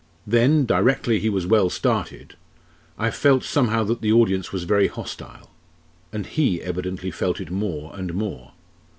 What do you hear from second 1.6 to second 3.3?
started! I